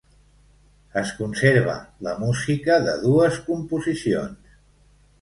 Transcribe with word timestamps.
Es 1.01 1.11
conserva 1.17 1.77
la 2.09 2.15
música 2.25 2.81
de 2.89 2.99
dues 3.07 3.41
composicions. 3.53 4.61